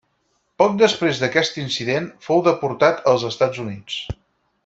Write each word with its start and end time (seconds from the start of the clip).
Poc 0.61 0.71
després 0.77 1.19
d'aquest 1.23 1.59
incident, 1.65 2.09
fou 2.29 2.43
deportat 2.49 3.05
als 3.13 3.27
Estats 3.31 3.63
Units. 3.67 4.01